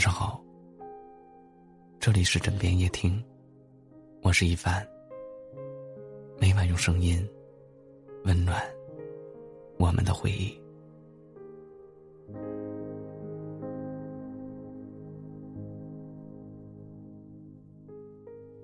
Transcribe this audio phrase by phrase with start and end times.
[0.00, 0.42] 晚上好，
[1.98, 3.22] 这里是枕边夜听，
[4.22, 4.82] 我是一凡。
[6.38, 7.22] 每晚用声音
[8.24, 8.58] 温暖
[9.78, 10.58] 我们的回忆。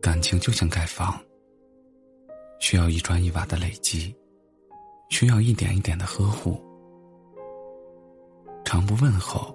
[0.00, 1.21] 感情就像盖房，
[2.61, 4.16] 需要一砖一瓦的累积，
[5.10, 6.59] 需要一点一点的呵护，
[8.65, 9.55] 常不问候，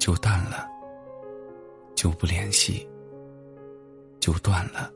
[0.00, 0.74] 就淡了。
[1.96, 2.86] 就不联系，
[4.20, 4.92] 就断了。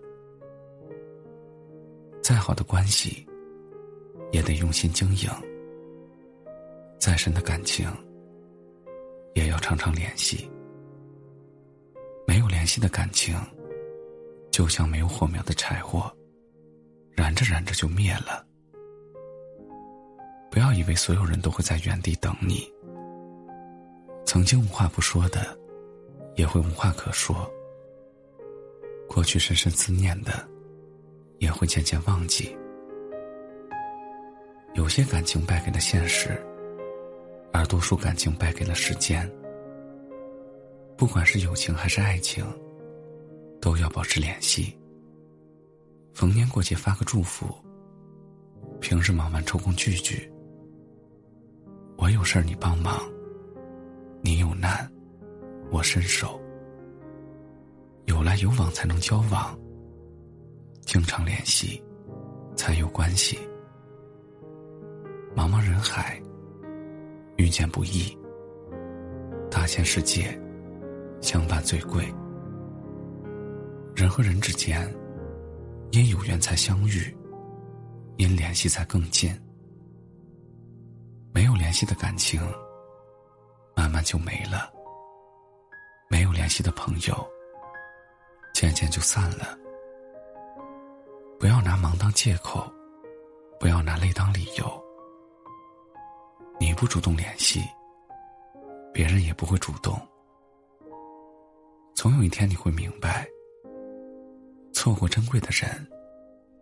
[2.23, 3.27] 再好的关系，
[4.31, 5.29] 也得用心经营；
[7.01, 7.91] 再深的感情，
[9.35, 10.49] 也要常常联系。
[12.27, 13.35] 没有联系的感情，
[14.53, 16.13] 就像没有火苗的柴火，
[17.13, 18.47] 燃着燃着就灭了。
[20.51, 22.71] 不要以为所有人都会在原地等你。
[24.27, 25.59] 曾经无话不说的。
[26.41, 27.37] 也会无话可说。
[29.07, 30.49] 过去深深思念的，
[31.39, 32.57] 也会渐渐忘记。
[34.73, 36.31] 有些感情败给了现实，
[37.53, 39.31] 而多数感情败给了时间。
[40.97, 42.43] 不管是友情还是爱情，
[43.61, 44.75] 都要保持联系。
[46.15, 47.55] 逢年过节发个祝福，
[48.81, 50.33] 平时忙完抽空聚聚。
[51.99, 52.99] 我有事儿你帮忙，
[55.81, 56.39] 我伸手，
[58.05, 59.59] 有来有往才能交往，
[60.83, 61.83] 经常联系
[62.55, 63.39] 才有关系。
[65.35, 66.21] 茫茫人海，
[67.39, 68.15] 遇见不易。
[69.51, 70.39] 大千世界，
[71.23, 72.05] 相伴最贵。
[73.97, 74.87] 人和人之间，
[75.93, 77.17] 因有缘才相遇，
[78.19, 79.35] 因联系才更近。
[81.33, 82.39] 没有联系的感情，
[83.75, 84.71] 慢慢就没了。
[86.51, 87.31] 系的朋友，
[88.53, 89.57] 渐渐就散了。
[91.39, 92.71] 不要拿忙当借口，
[93.59, 94.85] 不要拿累当理由。
[96.59, 97.63] 你不主动联系，
[98.93, 99.99] 别人也不会主动。
[101.95, 103.27] 总有一天你会明白，
[104.73, 105.87] 错过珍贵的人，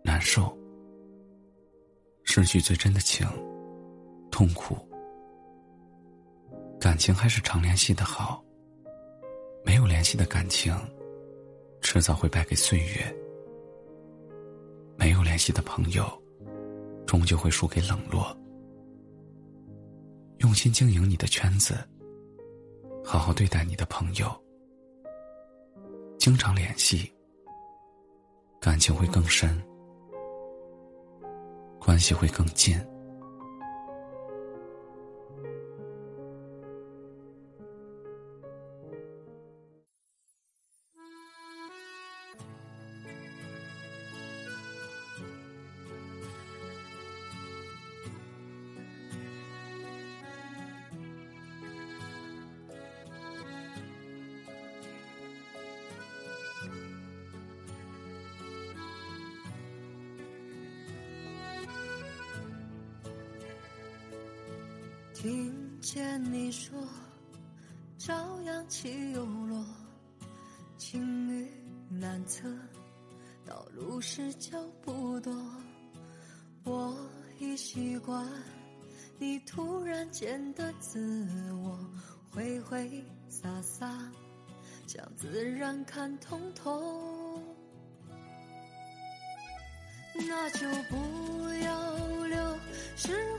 [0.03, 0.43] 难受；
[2.23, 3.27] 失去最真的情，
[4.31, 4.77] 痛苦。
[6.79, 8.41] 感情还是常联系的好。
[9.63, 10.73] 没有联系的感情，
[11.81, 13.13] 迟早会败给岁月；
[14.97, 16.05] 没有联系的朋友，
[17.05, 18.35] 终究会输给冷落。
[20.39, 21.75] 用心经营你的圈子，
[23.03, 24.29] 好好对待你的朋友，
[26.17, 27.11] 经常联系，
[28.59, 29.61] 感情会更深，
[31.79, 32.79] 关系会更近。
[65.21, 66.71] 听见你说，
[67.97, 69.65] 朝阳起又落，
[70.77, 71.45] 晴雨
[71.89, 72.47] 难测，
[73.45, 75.35] 道路是脚不多。
[76.63, 76.97] 我
[77.37, 78.25] 已习惯
[79.17, 80.97] 你突然间的自
[81.51, 81.77] 我，
[82.31, 84.09] 挥挥洒洒，
[84.87, 87.43] 将自然看通透。
[90.15, 90.59] 那就
[90.89, 92.57] 不要留
[92.95, 93.13] 时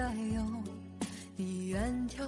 [0.00, 0.42] 再有
[1.36, 2.26] 你远眺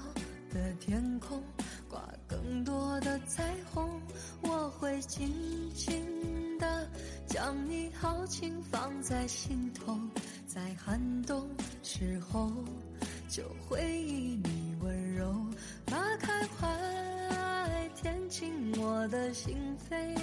[0.53, 1.43] 的天空，
[1.89, 3.99] 挂更多的彩虹。
[4.43, 5.27] 我会轻
[5.75, 6.87] 轻地
[7.27, 9.99] 将你豪情放在心头，
[10.47, 11.49] 在寒冬
[11.83, 12.53] 时候
[13.27, 15.35] 就回忆你温柔。
[15.87, 18.53] 把开怀，填进
[18.83, 19.57] 我的心
[19.89, 20.15] 扉，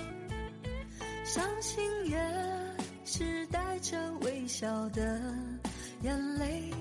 [1.26, 5.20] 伤心也是带着微笑的
[6.04, 6.72] 眼泪。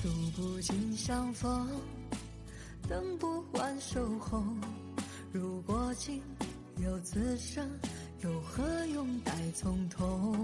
[0.00, 1.68] 数不尽相逢，
[2.88, 4.40] 等不完守候。
[5.32, 6.22] 如果仅
[6.76, 7.68] 有此生，
[8.22, 8.64] 又何
[8.94, 10.36] 用待从头？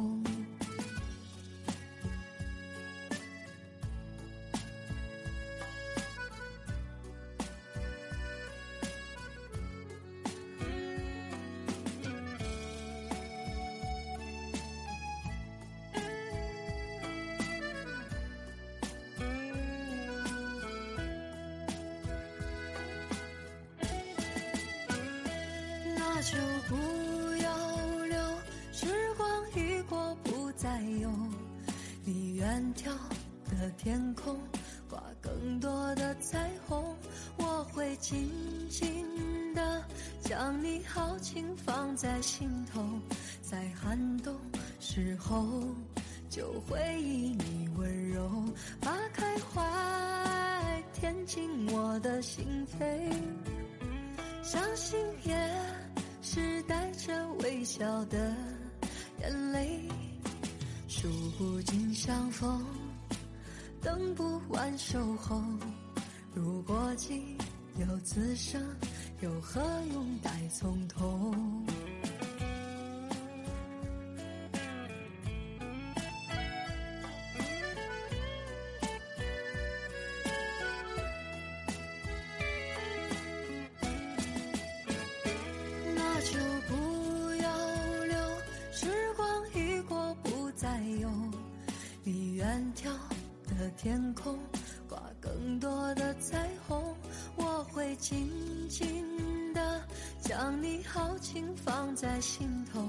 [32.44, 32.90] 远眺
[33.48, 34.38] 的天空
[34.86, 36.94] 挂更多的彩虹，
[37.38, 38.28] 我会静
[38.68, 39.82] 静的
[40.20, 42.82] 将你豪情放在心头，
[43.40, 44.36] 在寒冬
[44.78, 45.64] 时候
[46.28, 48.30] 就回忆你温柔
[48.78, 52.44] 把开怀填进我的心
[52.78, 53.10] 扉，
[54.42, 55.34] 相信也
[56.20, 58.36] 是带着微笑的
[59.22, 59.83] 眼泪。
[61.36, 62.64] 不尽相逢，
[63.82, 65.42] 等不完守候。
[66.32, 67.36] 如果仅
[67.76, 68.62] 有此生，
[69.20, 69.60] 又何
[69.92, 71.34] 用待从头？
[93.84, 94.34] 天空
[94.88, 96.96] 挂更多的彩虹，
[97.36, 98.16] 我会静
[98.66, 99.78] 静的
[100.22, 102.80] 将你豪情放在心头，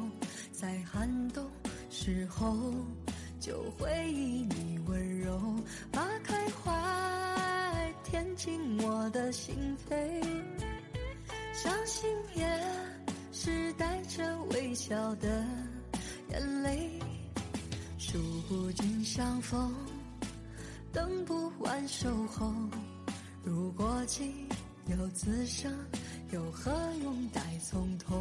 [0.53, 1.45] 在寒冬
[1.89, 2.55] 时候
[3.41, 5.37] 就回忆你温柔
[5.91, 10.23] 把开怀填进我的心扉，
[11.53, 12.61] 相信也。
[13.33, 15.45] 是带着微笑的
[16.31, 16.89] 眼泪，
[17.97, 18.17] 数
[18.47, 19.75] 不尽相逢，
[20.95, 22.53] 等不完守候。
[23.43, 24.47] 如果仅
[24.87, 25.69] 有此生，
[26.31, 26.71] 又何
[27.03, 28.17] 用待从头？